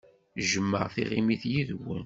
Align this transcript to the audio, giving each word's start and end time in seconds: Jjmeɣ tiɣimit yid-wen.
Jjmeɣ 0.41 0.83
tiɣimit 0.93 1.43
yid-wen. 1.51 1.97